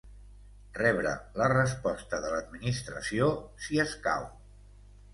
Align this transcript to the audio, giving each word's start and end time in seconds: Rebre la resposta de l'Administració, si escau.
Rebre 0.77 1.11
la 1.41 1.51
resposta 1.53 2.23
de 2.25 2.33
l'Administració, 2.33 3.31
si 3.67 3.83
escau. 3.89 4.31